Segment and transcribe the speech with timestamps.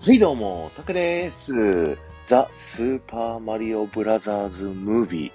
[0.00, 1.98] はいどうも、タクです。
[2.28, 5.32] ザ・スーパーマリオブラザーズ・ムービー。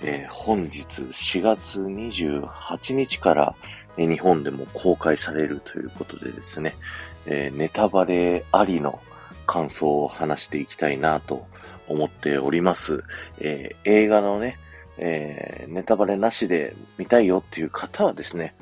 [0.00, 3.54] えー、本日4月28日から、
[3.98, 6.76] え、日本でも公開されるということでですね、
[7.26, 9.00] えー、ネタバレありの
[9.46, 11.46] 感想を話していきたいなと
[11.86, 13.04] 思っております。
[13.38, 14.58] え映画のね、
[14.96, 18.54] えネタバレなしで見たいよっていう方はですね、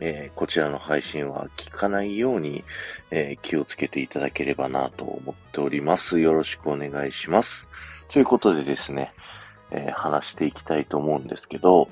[0.00, 2.64] えー、こちらの配信は聞かないように、
[3.10, 6.20] えー、気をつけていただければなと思っております。
[6.20, 7.66] よろしくお願いします。
[8.08, 9.14] ということでですね、
[9.70, 11.88] えー、話していきたいと思うんですけど、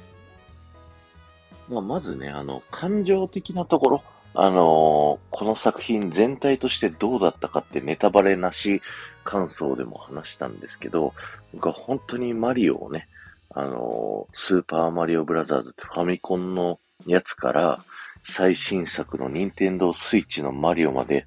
[1.69, 4.03] まあ、まずね、あの、感情的なところ、
[4.37, 8.83] あのこの作品全体としてどうだったかってネタバレなし
[9.23, 11.15] 感想でも話したんですけど、
[11.53, 13.09] 僕は本当にマリオをね、
[13.51, 17.85] あのスーパーマリオブラザーズってファミコンのやつから、
[18.25, 21.27] 最新作の任天堂スイッチのマリオまで、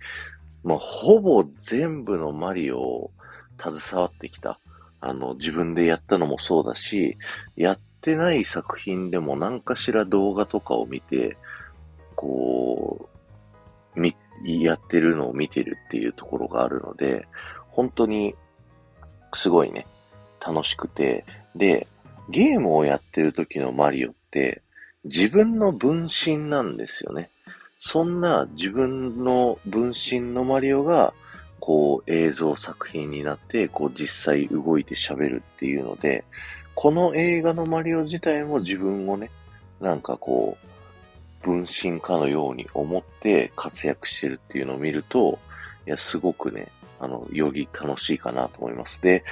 [0.63, 3.11] もうほぼ全部のマリオを
[3.59, 4.59] 携わってきた。
[4.99, 7.17] あの、自分でやったのもそうだし、
[7.55, 11.37] やってない作品でも何かしら動画とかを見て、
[12.15, 13.09] こ
[13.95, 17.27] う、み、やってるのを見てるっていうところがあるので、
[17.69, 18.35] 本当に、
[19.33, 19.85] すごいね、
[20.45, 21.87] 楽しくて、で、
[22.29, 24.63] ゲームをやってる時のマリオって、
[25.03, 27.29] 自分の分身なんですよね。
[27.79, 31.13] そんな自分の分身のマリオが、
[31.59, 36.23] こう映像作品になって、こう実際動いて喋るっていうので、
[36.75, 39.31] この映画のマリオ自体も自分をね、
[39.81, 40.67] なんかこう、
[41.43, 45.39] 分身かのように思って活躍してるっていうのを見ると、
[45.85, 46.67] いや、すごくね、
[46.99, 49.01] あの、より楽しいかなと思います。
[49.01, 49.23] で、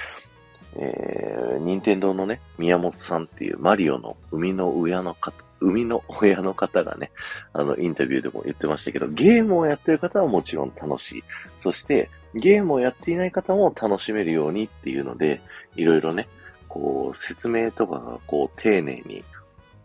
[0.74, 7.10] えー、任天堂のね、宮本さんっていうマリオの生みの親の方、生みの親の方がね、
[7.52, 11.24] あの、インタビューでも言ってましたけど、ゲームをやってる方はもちろん楽しい。
[11.60, 15.40] そして、ゲームをやっていない方も楽しめるようにっていうので、
[15.74, 16.28] いろいろね、
[16.68, 19.24] こう、説明とかがこう、丁寧に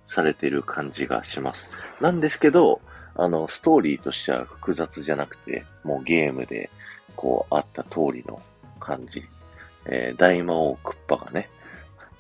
[0.08, 1.70] されてる感じがします。
[2.02, 2.82] なんですけど、
[3.16, 6.70] あの、ストーリーとしては複雑じゃなくて、もうゲームで、
[7.16, 8.42] こう、あった通りの
[8.80, 9.24] 感じ。
[9.86, 11.50] えー、大魔王クッパがね、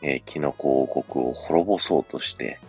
[0.01, 2.59] えー、キノコ王国を滅ぼそうとして、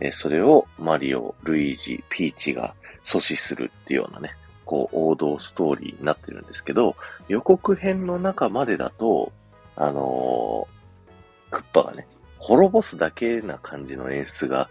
[0.00, 2.74] えそれをマリオ、ルイージ、ピーチが
[3.04, 4.34] 阻止するっていうようなね、
[4.64, 6.96] こう王道ストーリーになってるんですけど、
[7.28, 9.32] 予告編の中までだと、
[9.76, 12.06] あのー、クッパがね、
[12.38, 14.68] 滅ぼすだけな感じの演出が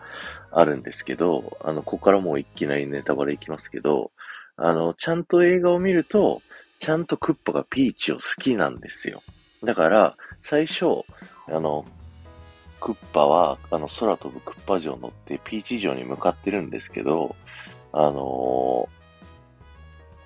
[0.51, 4.11] あるんですけど、あの、ここからもういきなりネタバレいきますけど、
[4.57, 6.41] あの、ちゃんと映画を見ると、
[6.79, 9.23] ちゃんとクッパがピーチを好きなんですよ。
[9.63, 11.03] だから、最初、
[11.47, 11.85] あの、
[12.83, 17.33] クッパは、あの、空飛ぶクッパ城乗ってピーチ城に向かってるんですけど、
[17.93, 18.89] あの、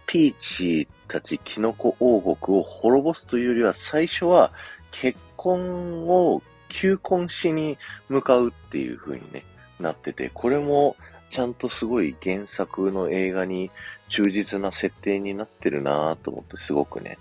[0.07, 4.51] ピーチたちキノコ王国を滅ぼすというよりは、最初は
[4.89, 7.77] 結婚を求婚しに
[8.09, 9.43] 向かうっていう風にね、
[9.79, 10.95] なってて、これも
[11.29, 13.69] ちゃんとすごい原作の映画に
[14.09, 17.19] 忠実な設定になってるなぁと思ってすごくね、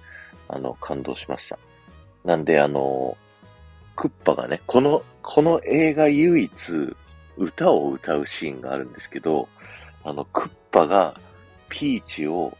[0.48, 1.58] あの、感動しました。
[2.24, 3.18] なんで、あの、
[3.96, 6.52] クッパがね、この、この映画唯一
[7.36, 9.48] 歌を歌うシーンがあるんですけど、
[10.04, 11.18] あの、クッパが
[11.68, 12.56] ピーチを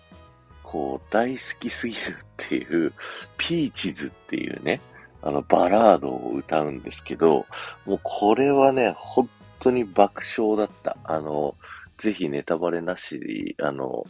[0.62, 2.92] こう大好きすぎるっていう、
[3.36, 4.80] ピーチズっていうね、
[5.22, 7.46] あのバラードを歌うんですけど、
[7.84, 9.28] もうこれはね、本
[9.60, 10.96] 当に爆笑だった。
[11.04, 11.54] あの、
[11.98, 14.04] ぜひネタバレなしで、あの、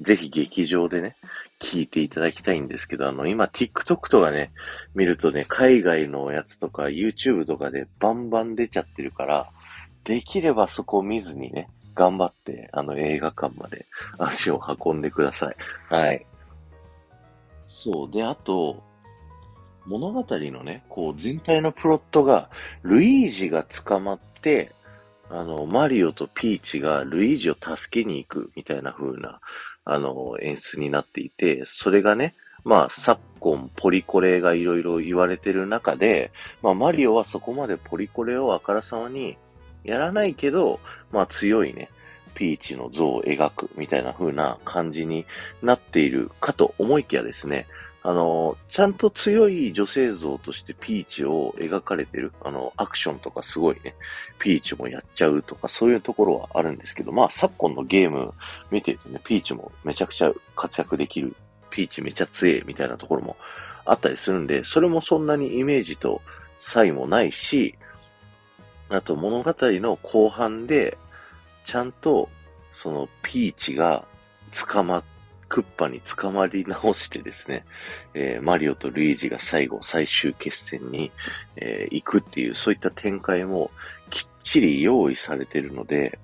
[0.00, 1.16] ぜひ劇場でね、
[1.62, 4.50] 聞いていただきたいんですけど、あの、今 TikTok とかね、
[4.94, 9.50] 見るとね、海外のやつとか YouTube とかでバンバン出ちゃってるから、
[10.04, 13.86] できればそこを見ずにね、頑張って、あの映画館まで
[14.18, 15.56] 足を運んでください。
[15.88, 16.26] はい。
[17.66, 18.10] そう。
[18.10, 18.82] で、あと、
[19.86, 22.50] 物語のね、こう全体のプロットが、
[22.82, 24.72] ルイージが捕まって、
[25.30, 29.40] あの、マリオとピーチがルイージを助けに行くみたいな風な、
[29.84, 32.34] あの、演出になっていて、それがね、
[32.64, 36.30] まあ、昨今、ポリコレがいろいろ言われてる中で、
[36.62, 39.36] まあ、マリオはそこまでポリコレをあからさまに
[39.84, 40.78] やらないけど、
[41.10, 41.90] まあ、強いね、
[42.34, 45.26] ピーチの像を描くみたいな風な感じに
[45.62, 47.66] なっているかと思いきやですね、
[48.04, 53.94] あの、ちゃんと強い女性像としてピーチを描かれてる、あの、アクションとかすごいね、
[54.40, 58.34] ピーチもやっちゃうとかそういうところはあるんですけど、まあ昨今のゲーム
[58.72, 61.36] 見てるとね、ピーチもめちゃくちゃ活躍できる、
[61.70, 63.36] ピーチめちゃ強いみたいなところも
[63.84, 66.22] あったりするんで、それもそんなにイメージと
[66.58, 67.76] 差異もないし、
[68.88, 70.98] あと物語の後半で、
[71.64, 72.28] ちゃんと、
[72.74, 74.04] そのピーチが
[74.50, 75.04] 捕まっ
[75.52, 77.66] クッパに捕まり直してですね、
[78.14, 81.12] えー、マリオとルイージが最後、最終決戦に、
[81.56, 83.70] えー、行くっていう、そういった展開も
[84.08, 86.18] きっちり用意されてるので、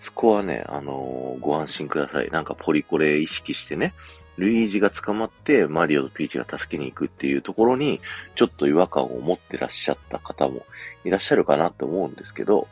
[0.00, 2.30] そこはね、あのー、ご安心ください。
[2.30, 3.92] なんかポリコレ意識してね、
[4.38, 8.00] ルイージが捕まってマリオとピーチが助けに行くっていうところに、
[8.36, 10.64] ちょっと違和感を持ってらっしゃった方も
[11.04, 12.68] いらっしゃるかなと思うんですけど、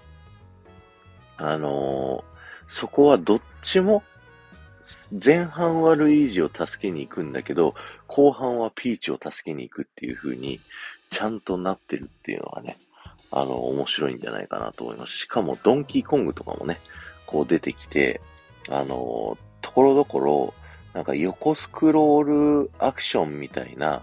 [1.37, 4.03] あのー、そこはどっちも、
[5.13, 7.75] 前半はルイージを助けに行くんだけど、
[8.07, 10.61] 後半はピーチを助けに行くっていう風に、
[11.11, 12.77] ちゃんとなってるっていうのはね、
[13.31, 15.13] あの、面白いんじゃないかなと思います。
[15.13, 16.81] しかも、ドンキーコングとかもね、
[17.27, 18.21] こう出てきて、
[18.69, 20.55] あの、ところどころ、
[20.93, 24.03] なんか横スクロールアクションみたいな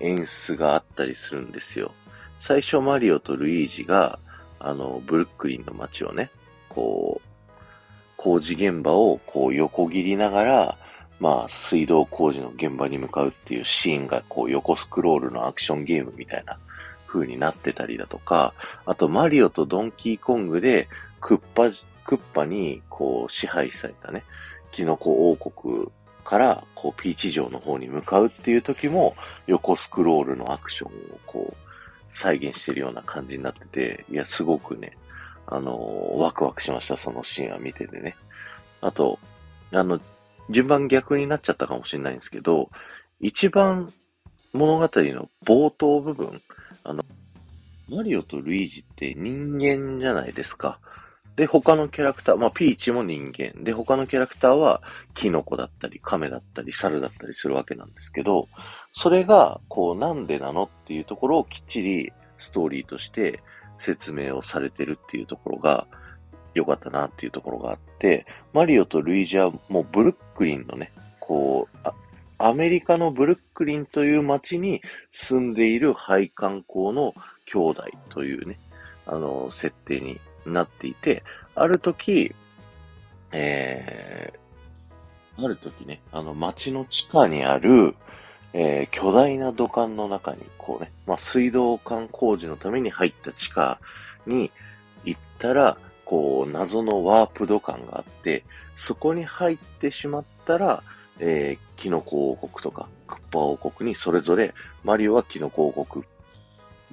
[0.00, 1.92] 演出があったりするんですよ。
[2.38, 4.18] 最初マリオとルイージが、
[4.58, 6.30] あの、ブルックリンの街をね、
[6.68, 7.29] こう、
[8.22, 10.78] 工事現場をこう横切りながら、
[11.20, 16.58] まあ、水道工事の現場に向かうっていうシーンが、こう横スクロールのアクションゲームみたいな
[17.06, 18.52] 風になってたりだとか、
[18.84, 20.86] あとマリオとドンキーコングで、
[21.22, 21.70] クッパ、
[22.04, 24.22] クッパにこう支配されたね、
[24.70, 25.86] キノコ王国
[26.22, 31.56] から、こう、ピーチ城の方に向かうっていう時も、横スクロールのアクションをこう、
[32.12, 34.92] 再現してるような感じになってて、いや、すごくね、
[35.50, 38.16] あの、ワクワクしました、そのシーンは見ててね。
[38.80, 39.18] あと、
[39.72, 40.00] あの、
[40.48, 42.70] 順番逆になっちゃったかもしれないんですけど、
[43.20, 43.92] 一番
[44.52, 46.40] 物語の冒頭部分、
[46.84, 47.04] あの、
[47.88, 50.78] マリオとルイージって人間じゃないですか。
[51.36, 53.64] で、他のキャラクター、まあ、ピーチも人間。
[53.64, 54.82] で、他のキャラクターは、
[55.14, 58.48] キノコだったり、カメだったり、猿だったりするわけなんですけど、
[58.92, 63.42] それが、こう、なんでなのっていうところをきっちりストーリーとして
[63.80, 65.86] 説明をされてるっていうところが、
[66.54, 71.88] 良かったなっていうところがあって、マリオとルイージはもうブルックリンのね、こう、
[72.38, 74.80] アメリカのブルックリンという街に
[75.12, 77.14] 住んでいる配管工の
[77.46, 78.58] 兄弟というね、
[79.06, 81.22] あの、設定になっていて、
[81.54, 82.34] ある時、
[83.32, 87.94] えー、ある時ね、あの街の地下にある、
[88.52, 93.78] えー、巨大な土管の中に、こうね、まあ、水道管工事のために入った地下
[94.26, 94.50] に
[95.04, 98.44] 行ったら、こう、謎のワープ土管があって、
[98.74, 100.82] そこに入ってしまったら、
[101.20, 106.04] えー、キノコ王国とか、クッパ王国にそれぞれ、マリオはキノコ王国、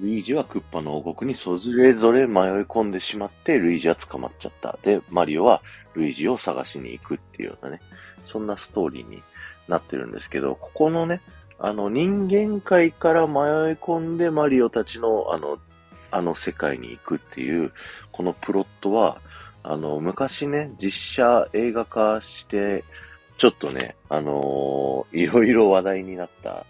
[0.00, 4.78] ルイージはクッパの王国にそれぞれ迷い込んでしまって、ルイージは捕まっちゃった。
[4.82, 5.60] で、マリオは
[5.94, 7.80] ルイージを探しに行くっていうようなね、
[8.26, 9.22] そんなストーリーに
[9.66, 11.20] なってるんですけど、ここのね、
[11.60, 13.34] あの人間界から迷い
[13.74, 15.58] 込んでマリオたちのあの、
[16.10, 17.72] あの世界に行くっていう、
[18.12, 19.20] このプロットは、
[19.62, 22.84] あの、昔ね、実写映画化して、
[23.36, 26.64] ちょっとね、あのー、いろいろ話題になった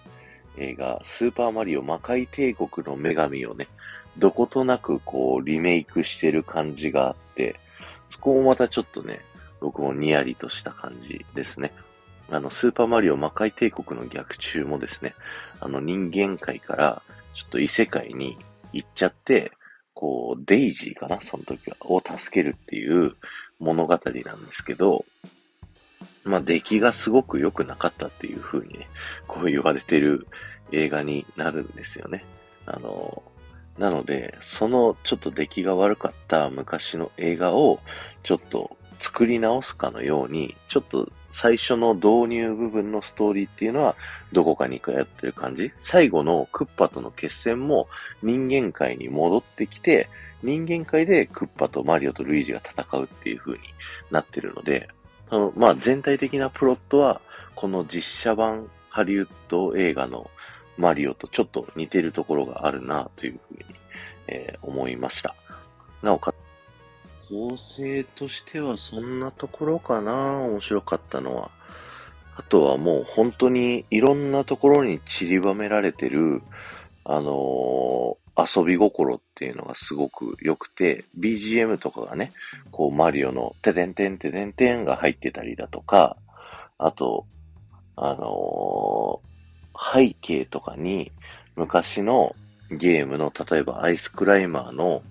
[0.56, 3.68] 映画、スーパーマリオ魔界帝国の女神をね、
[4.16, 7.60] どことなくこうリメイクしてる感じがあって、
[8.08, 9.20] そこもまたちょっとね、
[9.60, 11.72] 僕もニヤリとした感じですね。
[12.30, 15.14] あの、スーパーマリオ魔界帝国の逆中もですね、
[15.60, 17.02] あの人間界から
[17.34, 18.38] ちょっと異世界に
[18.72, 19.52] 行っちゃって、
[19.94, 21.76] こう、デイジーかなその時は。
[21.80, 23.14] を助けるっていう
[23.58, 25.04] 物語なんですけど、
[26.24, 28.88] まあ、出来がすごく良くなかったっていう風にね、
[29.26, 30.26] こう言われてる
[30.70, 32.24] 映画になるんですよね。
[32.66, 33.22] あの、
[33.78, 37.80] なので、そのちょっと出来が悪かった昔の映画を
[38.22, 43.96] ちょっと作り直すかのように、ちょっと最初の導入部分のストーリーっていうのは
[44.32, 45.72] どこかにやってる感じ？
[45.78, 47.88] 最後のクッパとの決戦も
[48.22, 50.08] 人間界に戻ってきて、
[50.42, 53.58] 人間界でクッパとマリオとルイージが戦うっていう風に
[54.10, 54.88] なってるので、
[55.30, 57.20] あの、まあ、全体的なプロットは、
[57.54, 60.30] この実写版ハリウッド映画の
[60.76, 63.64] マリオとちょっと似てるところがあるなというふうに、
[64.28, 65.34] えー、思いました。
[66.02, 66.36] なおかつ、
[67.28, 71.50] 構成としてはそんなところかな面白かったのは。
[72.36, 76.40] あとはもう本当にいろんなところに散りばめられてる、
[77.04, 82.32] あの遊び心っていうのがすごく良くて、BGM とかがね、
[82.70, 86.16] こうマリオのててんてんててんてんが入ってたりだとか、
[86.78, 87.26] あと、
[87.96, 91.10] あのー、背景とかに
[91.56, 92.36] 昔の
[92.70, 95.02] ゲームの、例えばアイスクライマーの、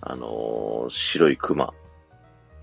[0.00, 1.72] あのー、白いクマ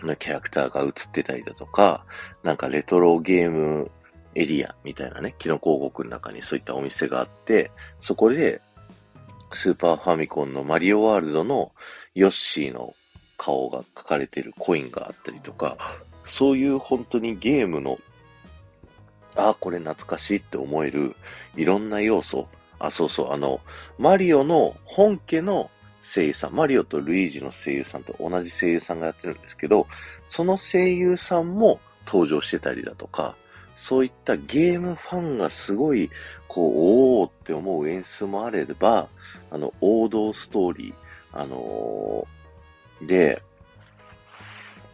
[0.02, 2.06] のキャラクターが映ってたりだとか、
[2.44, 3.92] なんかレトロゲーム
[4.36, 7.72] エリアみたいなね、キノコ王国の中にそういったお店があって、
[8.02, 8.62] そこで
[9.54, 11.72] スーパーファミコンのマリオワールドの
[12.16, 12.96] ヨッシーの
[13.38, 15.78] 顔が描かれてるコインがあったりとか、
[16.26, 18.00] そういう本当にゲームの
[19.36, 21.16] ああ、これ懐かしいって思える、
[21.56, 22.48] いろんな要素。
[22.80, 23.62] あ、そうそう、あの、
[23.98, 25.70] マリオの本家の
[26.04, 29.88] 声優さん、マリオとルイージの声優さんと同じ声優さんがやってるんですけど、
[30.28, 33.36] その声優さんも登場してたりだとか、
[33.76, 36.12] そういったゲームファンがすごい、
[36.48, 36.74] こう、
[37.22, 39.08] おーって思う演出もあれば、
[39.50, 40.94] あの、王道ストーリー、
[41.32, 43.42] あのー、で、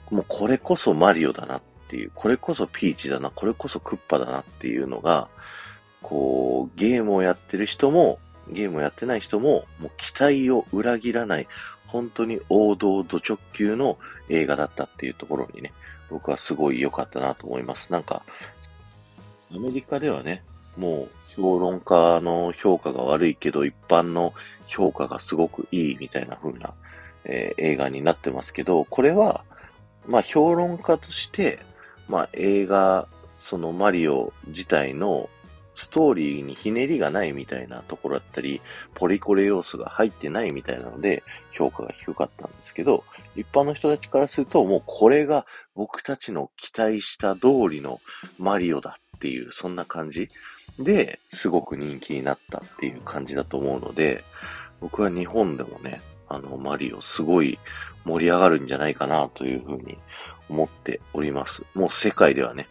[0.09, 5.27] もうこれこそマリオだなっていう、これこそピーチだな、これこそクッパだなっていうのが、
[6.01, 8.19] こう、ゲームをやってる人も、
[8.51, 11.47] ゲームをやってない人も、もう期待を裏切らない、
[11.87, 13.97] 本当に王道土直球の
[14.29, 15.73] 映画だったっていうところにね、
[16.09, 17.91] 僕はすごい良かったなと思います。
[17.91, 18.23] なんか、
[19.53, 20.43] アメリカではね、
[20.77, 24.33] もう評論家の評価が悪いけど、一般の
[24.67, 26.73] 評価がすごくいいみたいな風な、
[27.25, 29.43] えー、映画になってますけど、これは、
[30.07, 31.59] まあ評論家として、
[32.07, 35.29] まあ映画、そのマリオ自体の
[35.79, 38.61] ストーリーにひねりがないみたいなところだったり、
[38.95, 43.05] ポリコレ要素が入ってないみたいなので、評価が低かったんですけど、
[43.37, 45.45] 一般の人たちからすると、もうこれが
[45.75, 48.01] 僕たちの期待した通りの
[48.37, 50.29] マリオだっていう、そんな感じ
[50.79, 54.25] で、すごく人気になったっていう感じだと思うので、
[54.81, 57.57] 僕は日本でもね、あの、マリオすごい
[58.03, 59.97] 盛り上がるんじゃないかなというふうに
[60.49, 61.63] 思っております。
[61.73, 62.67] もう世界ではね、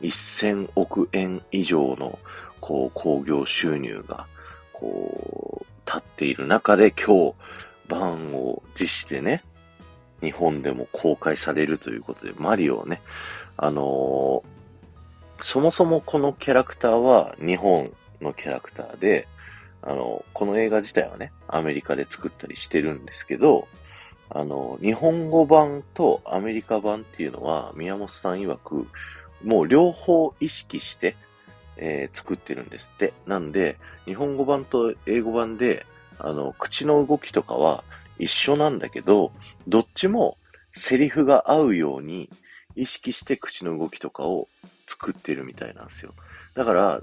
[0.00, 2.18] 1000億円以上の
[2.60, 4.26] こう、興行収入が、
[4.72, 7.34] こう、立っている中で今日、
[7.88, 9.42] 版を辞してね、
[10.20, 13.00] 日本でも公開されるということで、マリオをね、
[13.56, 19.28] あのー、そもそもこのキャラクターは日本のキャラクターで、
[19.82, 23.68] あの、この映画自体はね、アメリカで作ったりしてるんですけど、
[24.30, 28.86] あの、日本語版とアメリカ版っていうのは、宮本さん曰く、
[29.42, 31.16] もう両方意識して、
[31.78, 33.12] えー、作ってるんですって。
[33.26, 35.86] なんで、日本語版と英語版で、
[36.18, 37.84] あの、口の動きとかは
[38.18, 39.32] 一緒なんだけど、
[39.66, 40.36] どっちも
[40.72, 42.28] セリフが合うように
[42.76, 44.48] 意識して口の動きとかを
[44.86, 46.14] 作ってるみたいなんですよ。
[46.54, 47.00] だから、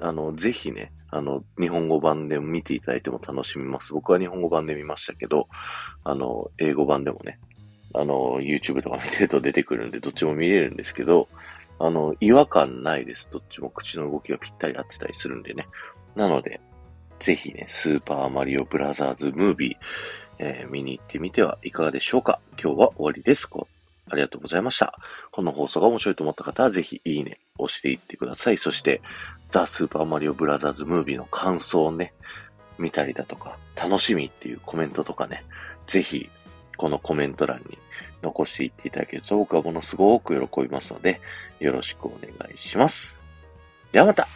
[0.00, 3.92] あの、ぜひね、あの、日本語版で見ていただいても楽しみます。
[3.92, 5.48] 僕は日本語版で見ましたけど、
[6.04, 7.38] あの、英語版でもね、
[7.94, 11.28] あの、YouTube とか見てると出てくるんで、どっちも見れるんですけど、
[11.84, 13.28] あの、違和感ないです。
[13.28, 15.66] どっちも口の動きがぴったり合ってたりするんでね。
[16.14, 16.60] なので、
[17.18, 19.76] ぜひね、スーパーマリオブラザーズムービー、
[20.38, 22.38] えー、見に行ってみてはいかがでしょうか。
[22.52, 23.48] 今日は終わりです。
[24.10, 24.96] ありがとうございました。
[25.32, 28.58] この放送が面白いと思った方は、ぜひいいね、押していってください。
[28.58, 29.02] そして、
[29.50, 32.14] ザ・スーパーマリオブラザーズムービーの感想をね、
[32.78, 35.44] 見たりだとか、楽しみっていうコメントとかね、
[35.88, 36.30] ぜひ、
[36.76, 37.78] このコメント欄に
[38.22, 41.20] 残していっていただけると僕はものすごく喜びますので、
[41.60, 43.20] よろしくお願いします。
[43.92, 44.28] ではまた